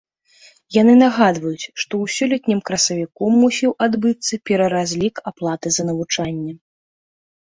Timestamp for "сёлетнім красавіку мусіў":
2.17-3.75